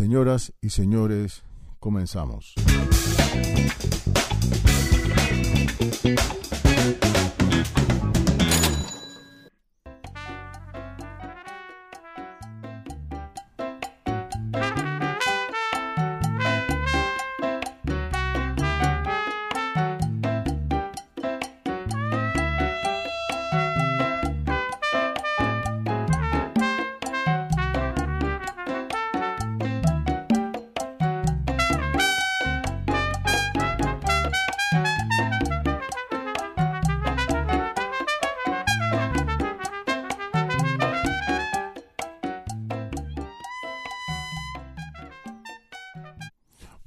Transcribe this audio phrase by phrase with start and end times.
[0.00, 1.42] Señoras y señores,
[1.78, 2.54] comenzamos.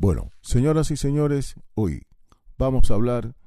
[0.03, 2.05] Bueno, señoras y señores, hoy
[2.57, 3.37] vamos a hablar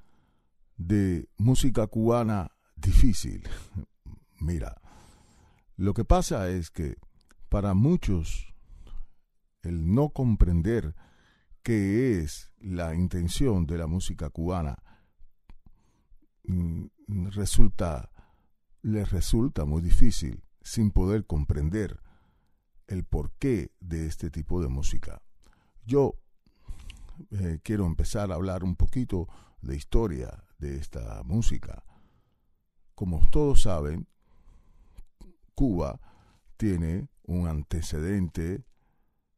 [0.78, 3.46] de música cubana difícil.
[4.40, 4.80] Mira,
[5.76, 6.96] lo que pasa es que
[7.50, 8.54] para muchos
[9.60, 10.94] el no comprender
[11.62, 14.82] qué es la intención de la música cubana
[16.44, 16.86] mm,
[17.32, 18.10] resulta
[18.80, 22.00] les resulta muy difícil sin poder comprender
[22.86, 25.20] el porqué de este tipo de música.
[25.84, 26.14] Yo
[27.30, 29.28] eh, quiero empezar a hablar un poquito
[29.60, 31.84] de historia de esta música.
[32.94, 34.08] Como todos saben,
[35.54, 36.00] Cuba
[36.56, 38.64] tiene un antecedente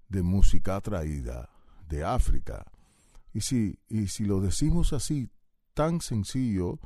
[0.09, 1.51] de música traída
[1.89, 2.65] de África.
[3.33, 5.29] Y si, y si lo decimos así,
[5.75, 6.81] tan sencillo,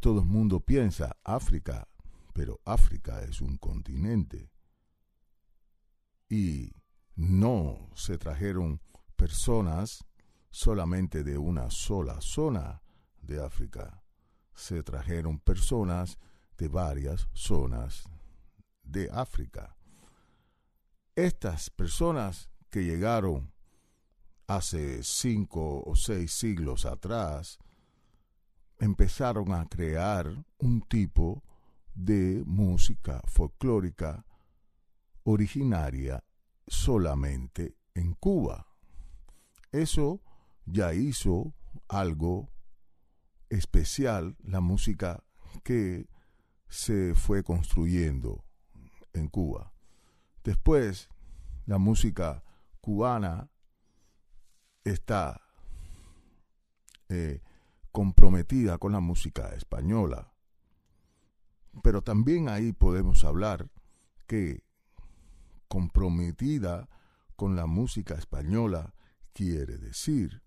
[0.00, 1.88] todo el mundo piensa África,
[2.32, 4.50] pero África es un continente.
[6.28, 6.72] Y
[7.16, 8.80] no se trajeron
[9.16, 10.04] personas
[10.50, 12.82] solamente de una sola zona
[13.22, 14.02] de África.
[14.54, 16.18] Se trajeron personas
[16.56, 18.04] de varias zonas
[18.82, 19.76] de África.
[21.14, 23.52] Estas personas que llegaron
[24.46, 27.58] hace cinco o seis siglos atrás
[28.78, 31.42] empezaron a crear un tipo
[31.94, 34.24] de música folclórica
[35.24, 36.24] originaria
[36.66, 38.66] solamente en Cuba.
[39.72, 40.22] Eso
[40.70, 41.54] ya hizo
[41.88, 42.50] algo
[43.48, 45.24] especial la música
[45.64, 46.08] que
[46.68, 48.44] se fue construyendo
[49.12, 49.72] en Cuba.
[50.44, 51.08] Después,
[51.66, 52.44] la música
[52.80, 53.50] cubana
[54.84, 55.40] está
[57.08, 57.42] eh,
[57.90, 60.32] comprometida con la música española.
[61.82, 63.70] Pero también ahí podemos hablar
[64.26, 64.62] que
[65.68, 66.88] comprometida
[67.36, 68.94] con la música española
[69.32, 70.42] quiere decir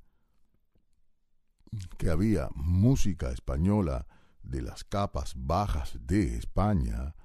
[1.97, 4.07] que había música española
[4.43, 7.15] de las capas bajas de España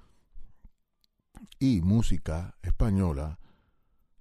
[1.58, 3.38] y música española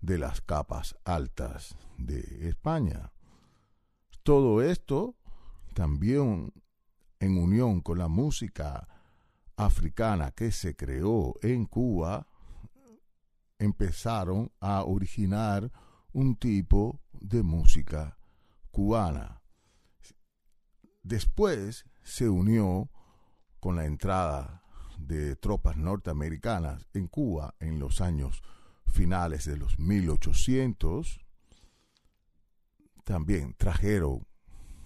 [0.02, 3.12] de las capas altas de España.
[4.24, 5.16] Todo esto
[5.74, 6.54] también
[7.20, 8.88] en unión con la música
[9.58, 12.28] africana que se creó en Cuba,
[13.58, 15.72] empezaron a originar
[16.14, 18.18] un tipo de música
[18.72, 19.42] cubana.
[21.06, 22.90] Después se unió
[23.60, 24.64] con la entrada
[24.98, 28.42] de tropas norteamericanas en Cuba en los años
[28.88, 31.24] finales de los 1800.
[33.04, 34.26] También trajeron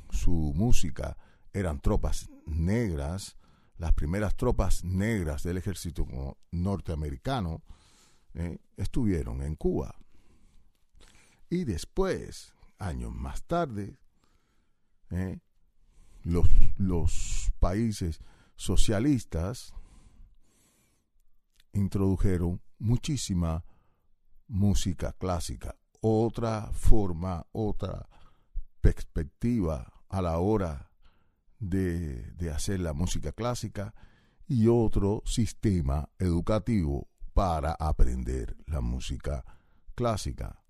[0.09, 1.15] su música,
[1.53, 3.37] eran tropas negras,
[3.77, 6.05] las primeras tropas negras del ejército
[6.51, 7.63] norteamericano
[8.33, 9.95] eh, estuvieron en Cuba.
[11.49, 13.97] Y después, años más tarde,
[15.11, 15.39] eh,
[16.29, 16.47] los,
[16.77, 18.19] los países
[18.55, 19.73] socialistas
[21.73, 23.63] introdujeron muchísima
[24.47, 28.07] música clásica, otra forma, otra
[28.81, 30.91] perspectiva a la hora
[31.59, 33.93] de, de, hacer la música clásica
[34.47, 39.43] y otro sistema educativo para aprender la música
[39.93, 40.63] clásica.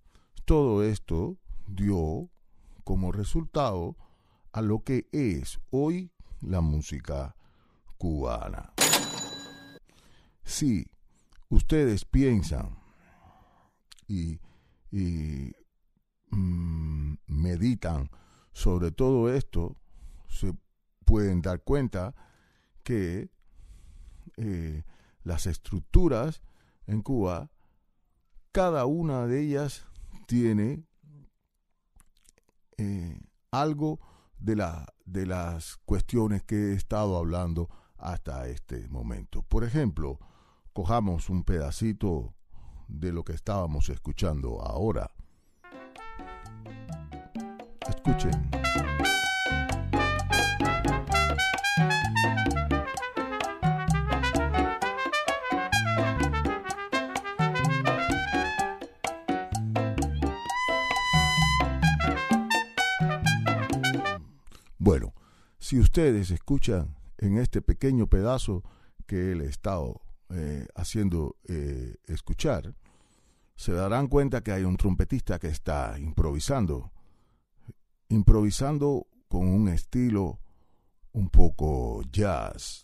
[0.45, 2.29] Todo esto dio
[2.83, 3.95] como resultado
[4.51, 6.11] a lo que es hoy
[6.41, 7.35] la música
[7.97, 8.73] cubana.
[10.43, 10.85] Si
[11.49, 12.77] ustedes piensan
[14.07, 14.39] y,
[16.31, 18.09] mm, meditan
[18.51, 19.77] sobre todo esto,
[20.27, 20.53] se
[21.05, 22.15] pueden dar cuenta
[22.83, 23.29] que
[24.37, 24.83] eh,
[25.23, 26.41] las estructuras
[26.87, 27.51] en Cuba,
[28.51, 29.85] cada una de ellas
[30.25, 30.83] tiene
[32.77, 33.19] eh,
[33.51, 33.99] algo
[34.39, 39.43] de, la, de las cuestiones que he estado hablando hasta este momento.
[39.43, 40.19] Por ejemplo,
[40.73, 42.33] cojamos un pedacito
[42.87, 45.11] de lo que estábamos escuchando ahora.
[47.87, 48.58] Escuchen.
[65.69, 68.63] Si ustedes escuchan en este pequeño pedazo
[69.05, 72.73] que he estado eh, haciendo eh, escuchar,
[73.55, 76.91] se darán cuenta que hay un trompetista que está improvisando,
[78.07, 80.39] improvisando con un estilo
[81.11, 82.83] un poco jazz.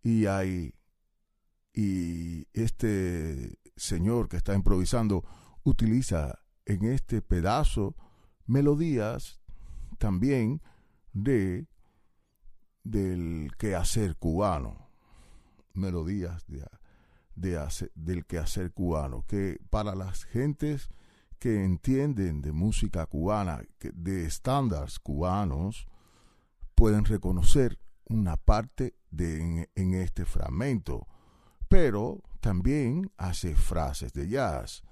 [0.00, 0.76] Y hay
[1.74, 5.24] y este señor que está improvisando
[5.64, 7.96] utiliza en este pedazo
[8.46, 9.41] melodías
[10.02, 10.60] también
[11.12, 11.68] de
[12.82, 14.88] del quehacer cubano,
[15.74, 16.66] melodías de,
[17.36, 17.56] de
[17.94, 20.88] del quehacer cubano, que para las gentes
[21.38, 25.86] que entienden de música cubana, de estándares cubanos,
[26.74, 31.06] pueden reconocer una parte de en este fragmento,
[31.68, 34.82] pero también hace frases de jazz.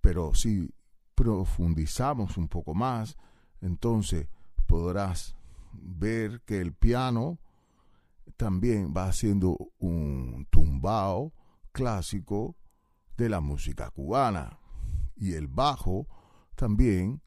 [0.00, 0.72] Pero si
[1.16, 3.16] profundizamos un poco más,
[3.60, 4.28] entonces
[4.72, 5.36] podrás
[5.74, 7.38] ver que el piano
[8.38, 11.34] también va haciendo un tumbao
[11.72, 12.56] clásico
[13.18, 14.58] de la música cubana.
[15.14, 16.06] Y el bajo
[16.56, 17.20] también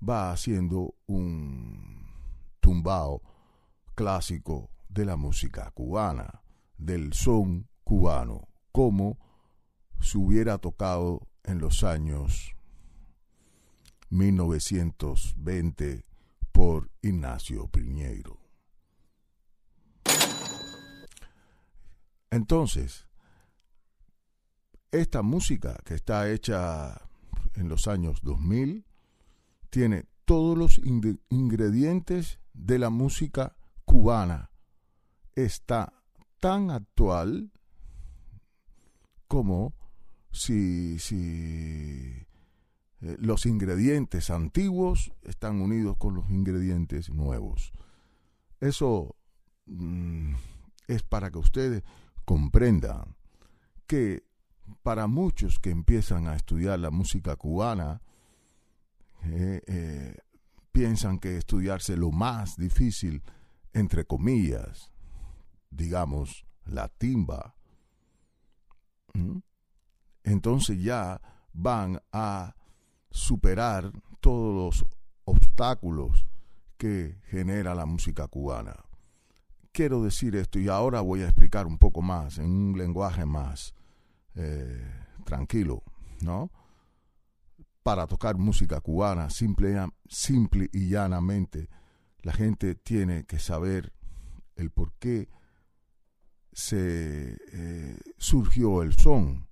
[0.00, 2.06] va haciendo un
[2.60, 3.20] tumbao
[3.94, 6.40] clásico de la música cubana,
[6.78, 9.18] del son cubano, como
[10.00, 12.54] se hubiera tocado en los años
[14.08, 16.07] 1920
[16.58, 18.36] por Ignacio Piñeiro.
[22.32, 23.06] Entonces,
[24.90, 27.00] esta música que está hecha
[27.54, 28.84] en los años 2000
[29.70, 30.80] tiene todos los
[31.30, 34.50] ingredientes de la música cubana.
[35.36, 35.92] Está
[36.40, 37.52] tan actual
[39.28, 39.76] como
[40.32, 42.26] si, si
[43.00, 47.72] eh, los ingredientes antiguos están unidos con los ingredientes nuevos.
[48.60, 49.14] Eso
[49.66, 50.34] mm,
[50.88, 51.84] es para que ustedes
[52.24, 53.16] comprendan
[53.86, 54.24] que
[54.82, 58.02] para muchos que empiezan a estudiar la música cubana,
[59.24, 60.16] eh, eh,
[60.72, 63.22] piensan que estudiarse lo más difícil,
[63.72, 64.92] entre comillas,
[65.70, 67.54] digamos, la timba,
[70.22, 71.20] entonces ya
[71.52, 72.54] van a
[73.10, 74.86] superar todos los
[75.24, 76.26] obstáculos
[76.76, 78.76] que genera la música cubana.
[79.72, 83.74] Quiero decir esto y ahora voy a explicar un poco más, en un lenguaje más
[84.34, 84.82] eh,
[85.24, 85.82] tranquilo,
[86.20, 86.50] ¿no?
[87.82, 89.76] Para tocar música cubana, simple,
[90.08, 91.68] simple y llanamente,
[92.22, 93.92] la gente tiene que saber
[94.56, 95.28] el por qué
[96.52, 99.46] se eh, surgió el son,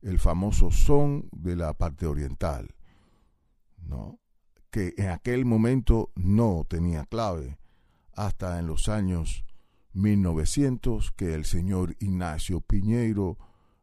[0.00, 2.74] el famoso son de la parte oriental.
[4.70, 7.58] Que en aquel momento no tenía clave,
[8.12, 9.44] hasta en los años
[9.92, 13.38] 1900 que el señor Ignacio Piñeiro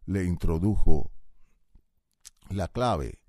[0.06, 1.12] le introdujo
[2.50, 3.20] la clave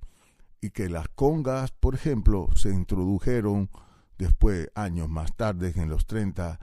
[0.60, 3.70] y que las congas, por ejemplo, se introdujeron
[4.18, 6.58] después, años más tarde, en los 30,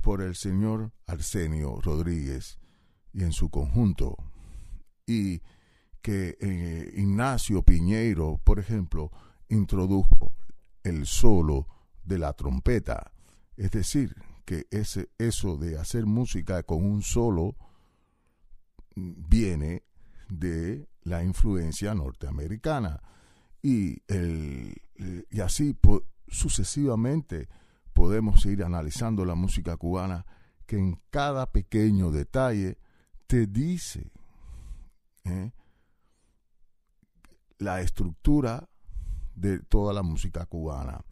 [0.00, 2.58] por el señor Arsenio Rodríguez
[3.12, 4.16] y en su conjunto.
[5.06, 5.40] Y
[6.02, 9.10] que eh, Ignacio Piñeiro, por ejemplo,
[9.48, 10.32] introdujo
[10.82, 11.66] el solo
[12.04, 13.12] de la trompeta.
[13.56, 17.56] Es decir, que ese, eso de hacer música con un solo
[18.94, 19.82] viene
[20.28, 23.02] de la influencia norteamericana.
[23.62, 24.74] Y, el,
[25.30, 25.76] y así
[26.28, 27.48] sucesivamente
[27.92, 30.26] podemos ir analizando la música cubana
[30.66, 32.78] que en cada pequeño detalle
[33.26, 34.10] te dice
[35.24, 35.52] ¿eh?
[37.58, 38.68] la estructura
[39.34, 41.04] de toda la música cubana.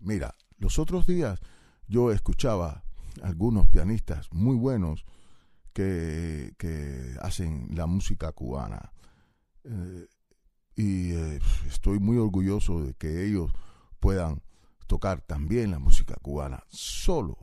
[0.00, 1.40] Mira, los otros días
[1.88, 2.84] yo escuchaba
[3.22, 5.04] algunos pianistas muy buenos
[5.72, 6.54] que,
[7.20, 8.92] hacen la música cubana.
[9.64, 10.06] Eh,
[10.76, 13.52] y eh, estoy muy orgulloso de que ellos
[14.00, 14.42] puedan
[14.86, 16.62] tocar también la música cubana.
[16.68, 17.38] Solo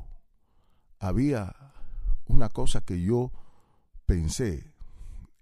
[0.99, 1.55] había
[2.25, 3.31] una cosa que yo
[4.05, 4.73] pensé,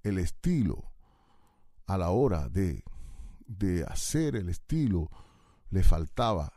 [0.04, 0.92] el estilo
[1.90, 2.84] a la hora de,
[3.48, 5.10] de hacer el estilo
[5.72, 6.54] le faltaba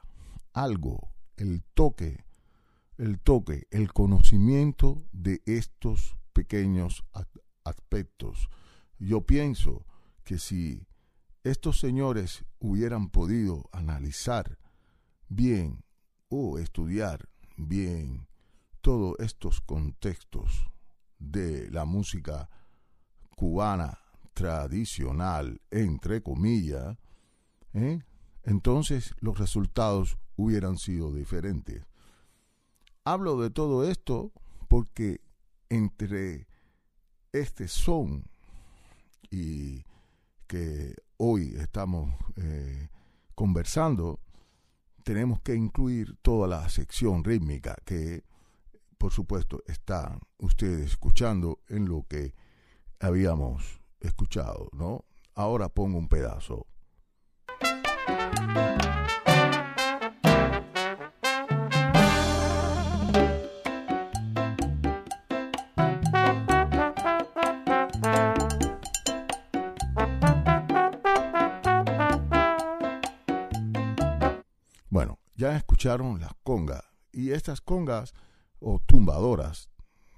[0.52, 2.26] algo, el toque,
[2.98, 7.06] el toque, el conocimiento de estos pequeños
[7.64, 8.50] aspectos.
[8.98, 9.86] Yo pienso
[10.22, 10.86] que si
[11.44, 14.58] estos señores hubieran podido analizar
[15.28, 15.82] bien
[16.28, 18.28] o estudiar bien
[18.82, 20.70] todos estos contextos
[21.18, 22.50] de la música
[23.34, 24.01] cubana
[24.32, 26.96] tradicional, entre comillas,
[27.74, 28.02] ¿eh?
[28.44, 31.84] entonces los resultados hubieran sido diferentes.
[33.04, 34.32] Hablo de todo esto
[34.68, 35.20] porque
[35.68, 36.46] entre
[37.32, 38.24] este son
[39.30, 39.84] y
[40.46, 42.88] que hoy estamos eh,
[43.34, 44.20] conversando,
[45.02, 48.24] tenemos que incluir toda la sección rítmica que,
[48.98, 52.34] por supuesto, están ustedes escuchando en lo que
[53.00, 55.04] habíamos escuchado, ¿no?
[55.34, 56.66] Ahora pongo un pedazo.
[74.90, 78.12] Bueno, ya escucharon las congas y estas congas
[78.60, 79.71] o tumbadoras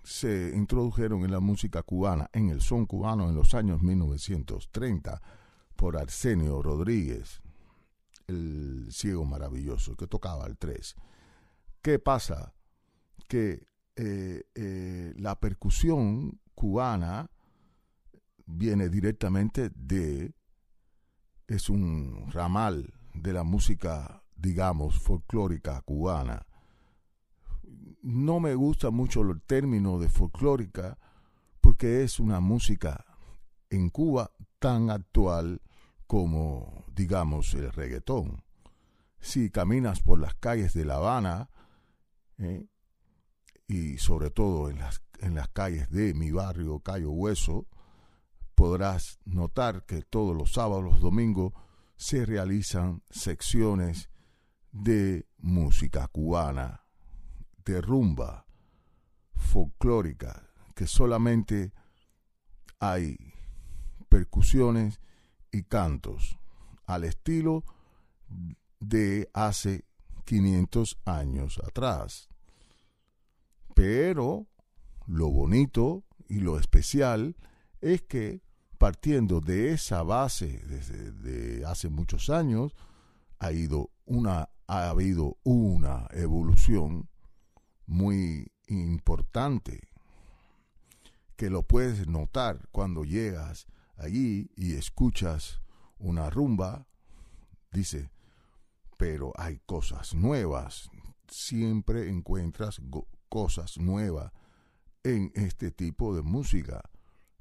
[0.05, 5.21] se introdujeron en la música cubana, en el son cubano en los años 1930
[5.75, 7.43] por Arsenio Rodríguez,
[8.27, 10.95] el ciego maravilloso que tocaba el 3.
[11.81, 12.55] ¿Qué pasa?
[13.29, 17.31] Que eh, eh, la percusión cubana
[18.45, 20.35] viene directamente de,
[21.47, 26.47] es un ramal de la música, digamos, folclórica cubana
[28.05, 30.99] no me gusta mucho el término de folclórica
[31.63, 33.07] porque es una música
[33.71, 35.63] en Cuba tan actual
[36.07, 38.45] como, digamos, el reggaetón.
[39.21, 41.49] Si caminas por las calles de La Habana,
[42.37, 42.67] ¿eh?
[43.67, 47.67] y sobre todo en las, en las calles de mi barrio, Cayo Hueso,
[48.55, 51.55] podrás notar que todos los sábados, los domingos,
[51.97, 54.11] se realizan secciones
[54.73, 56.84] de música cubana
[57.65, 58.47] de rumba
[59.35, 61.73] folclórica, que solamente
[62.81, 63.17] hay
[64.09, 65.01] percusiones
[65.53, 66.39] y cantos
[66.87, 67.65] al estilo
[68.81, 69.85] de hace
[70.25, 72.29] 500 años atrás.
[73.75, 74.47] Pero
[75.07, 77.37] lo bonito y lo especial
[77.81, 78.43] es que
[78.79, 82.75] partiendo de esa base desde hace muchos años
[83.39, 87.09] ha ido una ha habido una evolución
[87.87, 89.89] muy importante
[91.37, 95.61] que lo puedes notar cuando llegas allí y escuchas
[95.99, 96.87] una rumba,
[97.73, 98.11] dice,
[98.97, 100.91] pero hay cosas nuevas,
[101.29, 102.81] siempre encuentras
[103.29, 104.33] cosas nuevas
[105.03, 106.83] en este tipo de música.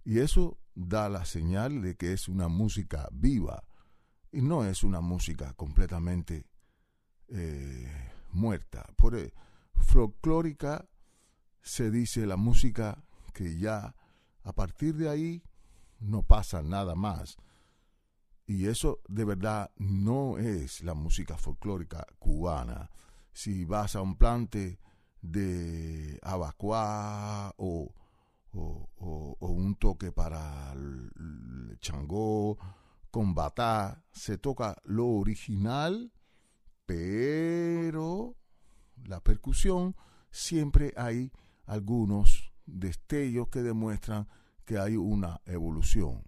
[0.03, 3.63] Y eso da la señal de que es una música viva
[4.31, 6.45] y no es una música completamente
[7.29, 8.85] eh, muerta.
[8.97, 9.33] Por, e,
[9.75, 10.87] folclórica
[11.61, 13.03] se dice la música
[13.33, 13.95] que ya
[14.43, 15.43] a partir de ahí
[15.99, 17.37] no pasa nada más.
[18.45, 22.89] Y eso de verdad no es la música folclórica cubana.
[23.31, 24.79] Si vas a un plante
[25.21, 27.93] de abacuá o,
[28.51, 32.57] o, un toque para el changó
[33.09, 33.35] con
[34.11, 36.11] se toca lo original,
[36.85, 38.35] pero
[39.05, 39.95] la percusión,
[40.31, 41.31] siempre hay
[41.65, 44.27] algunos destellos que demuestran
[44.65, 46.23] que hay una evolución.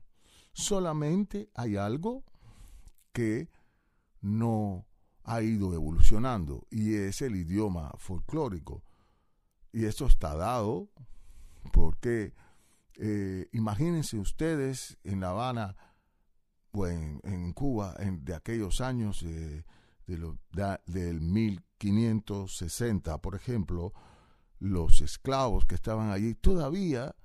[0.54, 2.24] Solamente hay algo
[3.12, 3.50] que
[4.22, 4.86] no
[5.24, 8.84] ha ido evolucionando y es el idioma folclórico.
[9.72, 10.90] Y esto está dado
[11.74, 12.34] porque
[12.98, 15.76] eh, imagínense ustedes en La Habana
[16.72, 19.66] o en, Cuba de aquellos años de,
[20.86, 23.94] del mil 560, por ejemplo,
[24.60, 27.16] los esclavos que estaban allí todavía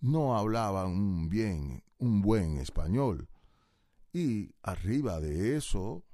[0.00, 3.28] no hablaban un bien, un buen español.
[4.12, 6.04] Y arriba de eso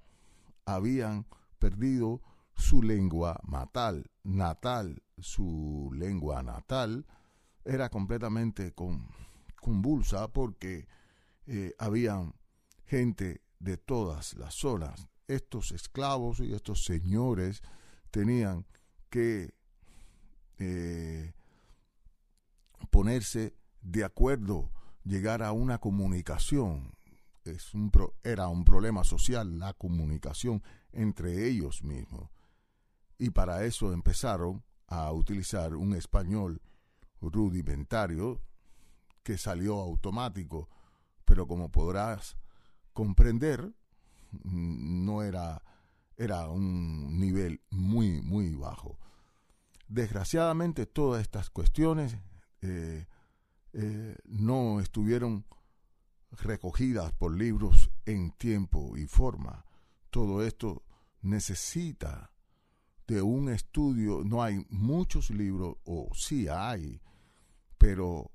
[0.65, 1.27] habían
[1.59, 2.23] perdido
[2.55, 7.07] su lengua natal, natal, su lengua natal
[7.65, 8.75] era completamente
[9.61, 10.87] convulsa porque
[11.47, 12.35] eh, habían
[12.85, 15.09] gente de todas las zonas.
[15.29, 17.63] Estos esclavos y estos señores
[18.12, 18.64] tenían
[19.11, 19.52] que
[20.59, 21.33] eh,
[22.90, 24.71] ponerse de acuerdo,
[25.02, 26.95] llegar a una comunicación.
[28.23, 32.31] Era un problema social la comunicación entre ellos mismos.
[33.19, 36.61] Y para eso empezaron a utilizar un español
[37.21, 38.40] rudimentario,
[39.23, 40.69] que salió automático,
[41.25, 42.37] pero como podrás
[42.92, 43.73] comprender,
[44.42, 45.62] no era,
[46.23, 48.97] era un nivel muy, muy bajo.
[49.88, 52.17] Desgraciadamente todas estas cuestiones
[52.61, 53.07] eh,
[53.73, 55.45] eh, no estuvieron
[56.31, 59.67] recogidas por libros en tiempo y forma.
[60.11, 60.85] Todo esto
[61.23, 62.31] necesita
[63.09, 64.23] de un estudio.
[64.25, 67.02] No hay muchos libros, o sí hay,
[67.79, 68.31] pero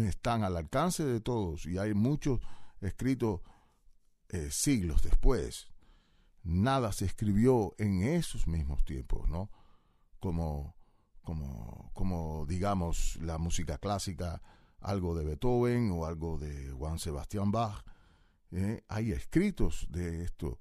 [0.00, 2.40] están al alcance de todos y hay muchos
[2.80, 3.42] escritos
[4.30, 5.71] eh, siglos después.
[6.44, 9.50] Nada se escribió en esos mismos tiempos, ¿no?
[10.18, 10.76] Como,
[11.22, 14.42] como, como digamos la música clásica,
[14.80, 17.84] algo de Beethoven o algo de Juan Sebastián Bach.
[18.50, 18.84] ¿eh?
[18.88, 20.58] Hay escritos de esto,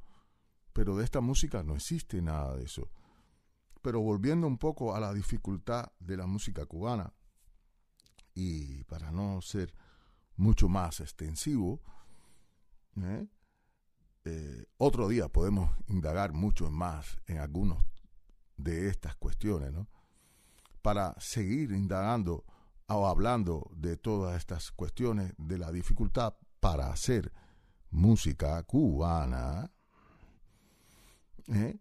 [0.74, 2.92] pero de esta música no existe nada de eso.
[3.82, 7.14] Pero volviendo un poco a la dificultad de la música cubana,
[8.34, 9.74] y para no ser
[10.38, 11.82] mucho más extensivo,
[12.98, 13.28] ¿eh?
[14.82, 17.84] Eh, otro día podemos indagar mucho más en algunos
[18.58, 19.88] de estas cuestiones, ¿no?
[20.82, 22.46] Para seguir indagando
[22.88, 27.32] o hablando de todas estas cuestiones de la dificultad para hacer
[27.92, 29.72] música cubana,
[31.48, 31.80] ¿eh?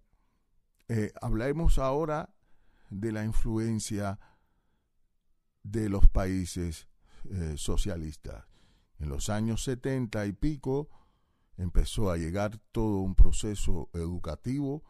[1.21, 2.35] hablemos ahora
[2.90, 4.19] de la influencia
[5.62, 6.88] de los países
[7.30, 8.45] eh, socialistas.
[8.99, 10.90] En los años 70 y pico
[11.61, 14.83] empezó a llegar todo un proceso educativo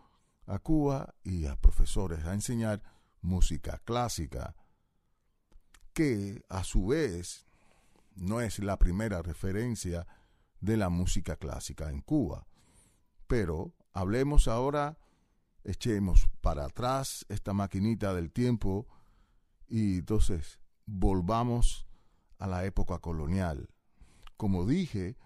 [0.46, 2.80] a Cuba y a profesores a enseñar
[3.22, 4.54] música clásica,
[5.92, 7.46] que a su vez
[8.14, 10.06] no es la primera referencia
[10.60, 12.46] de la música clásica en Cuba.
[13.26, 14.96] Pero hablemos ahora,
[15.64, 18.86] echemos para atrás esta maquinita del tiempo
[19.66, 21.88] y entonces volvamos
[22.38, 23.68] a la época colonial.
[24.36, 25.16] Como dije,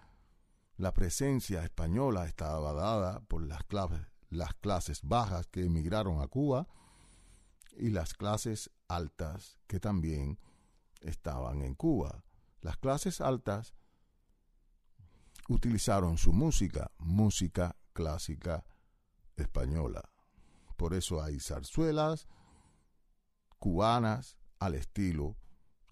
[0.77, 3.61] la presencia española estaba dada por las,
[4.29, 6.67] las clases bajas que emigraron a Cuba
[7.77, 10.39] y las clases altas que también
[11.01, 12.23] estaban en Cuba.
[12.61, 13.73] Las clases altas
[15.47, 18.65] utilizaron su música, música clásica
[19.37, 20.09] española.
[20.75, 22.27] Por eso hay zarzuelas
[23.59, 25.37] cubanas al estilo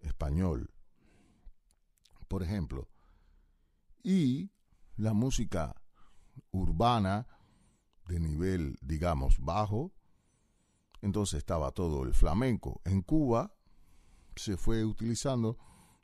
[0.01, 0.73] español,
[2.27, 2.89] por ejemplo,
[4.03, 4.51] y
[4.95, 5.75] la música
[6.51, 7.27] urbana
[8.07, 9.91] de nivel, digamos, bajo,
[11.01, 12.81] entonces estaba todo el flamenco.
[12.85, 13.53] En Cuba
[14.35, 15.57] se fue utilizando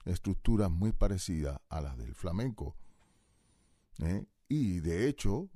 [0.06, 2.75] estructuras muy parecidas a las del flamenco.
[3.99, 4.25] ¿eh?
[4.47, 5.49] Y de hecho,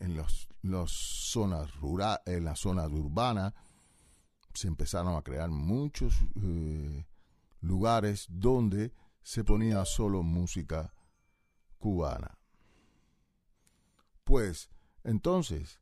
[0.00, 0.48] en los,
[0.92, 3.54] zonas rural, en las zonas urbanas,
[4.54, 7.06] se empezaron a crear muchos eh,
[7.60, 8.92] lugares donde
[9.22, 10.92] se ponía solo música
[11.78, 12.38] cubana.
[14.24, 14.70] Pues
[15.04, 15.80] entonces,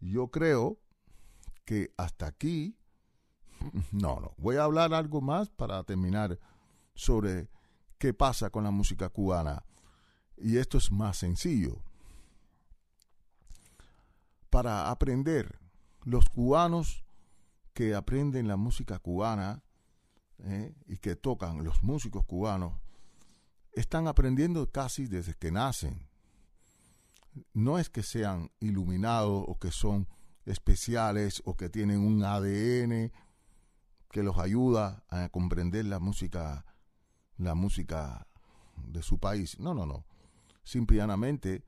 [0.00, 0.80] yo creo
[1.64, 2.76] que hasta aquí,
[3.92, 6.38] no, no, voy a hablar algo más para terminar
[6.94, 7.48] sobre
[7.98, 9.64] qué pasa con la música cubana.
[10.36, 11.82] Y esto es más sencillo.
[14.50, 15.58] Para aprender,
[16.04, 17.04] los cubanos
[17.74, 19.62] que aprenden la música cubana
[20.38, 20.74] ¿eh?
[20.86, 22.72] y que tocan los músicos cubanos
[23.72, 26.07] están aprendiendo casi desde que nacen.
[27.52, 30.08] No es que sean iluminados o que son
[30.44, 33.12] especiales o que tienen un ADN
[34.10, 36.64] que los ayuda a comprender la música
[37.36, 38.26] la música
[38.86, 39.60] de su país.
[39.60, 40.04] No, no, no.
[40.64, 41.64] Simplemente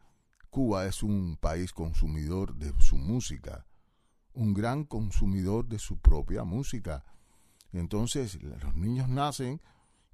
[0.48, 3.66] Cuba es un país consumidor de su música,
[4.32, 7.04] un gran consumidor de su propia música
[7.72, 9.60] entonces los niños nacen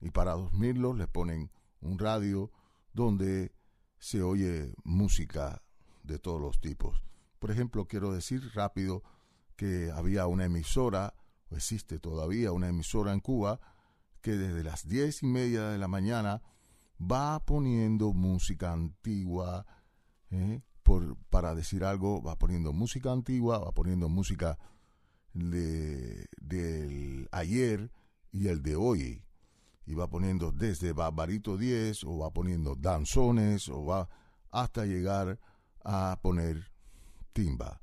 [0.00, 2.50] y para dormirlos les ponen un radio
[2.92, 3.52] donde
[3.98, 5.62] se oye música
[6.02, 7.02] de todos los tipos.
[7.38, 9.02] Por ejemplo, quiero decir rápido
[9.56, 11.14] que había una emisora,
[11.50, 13.60] o existe todavía una emisora en Cuba,
[14.20, 16.42] que desde las diez y media de la mañana
[17.00, 19.66] va poniendo música antigua,
[20.30, 20.60] ¿eh?
[21.30, 24.56] Para decir algo, va poniendo música antigua, va poniendo música
[25.32, 27.90] de, del ayer
[28.30, 29.25] y el de hoy.
[29.86, 34.08] Y va poniendo desde Barbarito 10 o va poniendo danzones o va
[34.50, 35.38] hasta llegar
[35.84, 36.72] a poner
[37.32, 37.80] timba.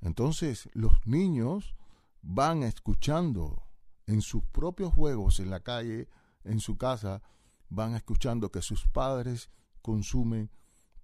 [0.00, 1.74] Entonces los niños
[2.22, 3.62] van escuchando
[4.06, 6.08] en sus propios juegos en la calle,
[6.44, 7.22] en su casa,
[7.68, 9.50] van escuchando que sus padres
[9.82, 10.50] consumen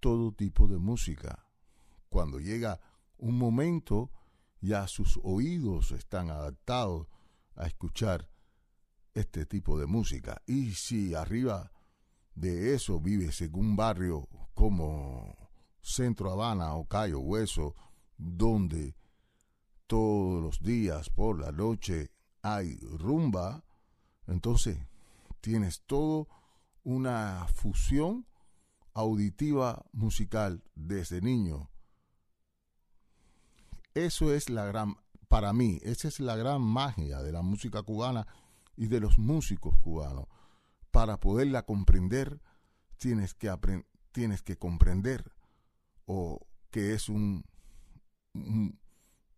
[0.00, 1.46] todo tipo de música.
[2.09, 2.81] Cuando llega
[3.18, 4.11] un momento
[4.61, 7.09] ya sus oídos están adaptados
[7.57, 8.28] a escuchar
[9.14, 10.42] este tipo de música.
[10.46, 11.72] Y si arriba
[12.35, 15.37] de eso vives en un barrio como
[15.83, 17.75] Centro Habana o Cayo Hueso,
[18.16, 18.96] donde
[19.87, 22.11] todos los días por la noche
[22.42, 23.64] hay rumba,
[24.27, 24.79] entonces
[25.40, 26.29] tienes todo
[26.85, 28.27] una fusión
[28.94, 31.70] auditiva musical desde niño.
[33.94, 34.96] Eso es la gran,
[35.29, 38.27] para mí, esa es la gran magia de la música cubana
[38.77, 40.27] y de los músicos cubanos.
[40.91, 42.41] Para poderla comprender,
[42.99, 43.53] tienes que,
[44.13, 45.33] tienes que comprender
[46.07, 47.45] o que es un,
[48.35, 48.79] un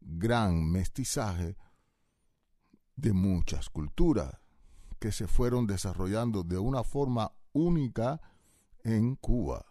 [0.01, 1.57] gran mestizaje
[2.97, 4.41] de muchas culturas
[4.99, 8.21] que se fueron desarrollando de una forma única
[8.83, 9.65] en Cuba.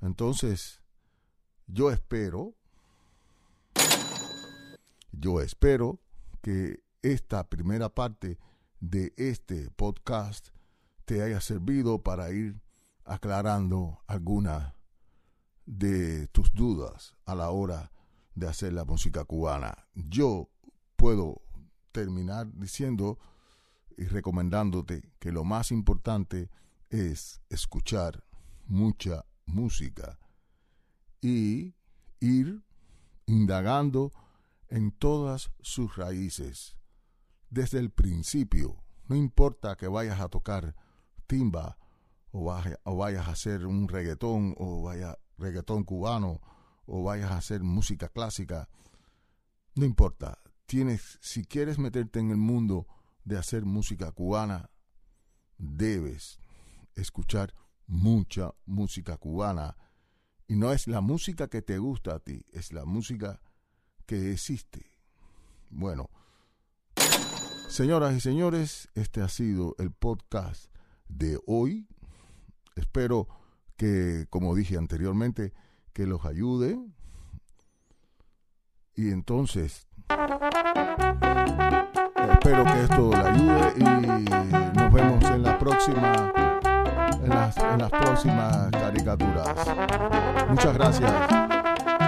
[0.00, 0.80] Entonces,
[1.66, 2.54] yo espero,
[5.12, 5.98] yo espero
[6.42, 8.38] que esta primera parte
[8.80, 10.48] de este podcast
[11.04, 12.62] te haya servido para ir
[13.04, 14.74] aclarando alguna
[15.66, 17.92] de tus dudas a la hora
[18.34, 19.86] de hacer la música cubana.
[19.94, 20.48] Yo
[20.96, 21.42] puedo
[21.92, 23.18] terminar diciendo
[23.98, 26.48] y recomendándote que lo más importante
[26.88, 28.24] es escuchar
[28.64, 30.18] mucha música
[31.20, 31.74] y
[32.20, 32.64] ir
[33.26, 34.10] indagando
[34.68, 36.78] en todas sus raíces.
[37.54, 40.74] Desde el principio, no importa que vayas a tocar
[41.28, 41.78] timba
[42.32, 46.40] o, vayas a hacer un reggaetón o vaya reggaetón cubano
[46.84, 48.68] o vayas a hacer música clásica,
[49.76, 50.40] no importa.
[50.66, 52.88] Tienes, si quieres meterte en el mundo
[53.22, 54.68] de hacer música cubana,
[55.56, 56.40] debes
[56.96, 57.54] escuchar
[57.86, 59.76] mucha música cubana.
[60.48, 63.40] Y no es la música que te gusta a ti, es la música
[64.06, 64.90] que existe.
[65.70, 66.10] Bueno,
[67.68, 70.72] señoras y señores, este ha sido el podcast
[71.08, 71.88] de hoy.
[72.76, 73.28] Espero
[73.76, 75.52] que, como dije anteriormente,
[75.92, 76.78] que los ayude.
[78.94, 79.88] Y entonces,
[82.30, 83.84] espero que esto le ayude y
[84.76, 86.32] nos vemos en la próxima
[87.28, 89.48] las, en las próximas caricaturas.
[90.48, 91.53] Muchas gracias.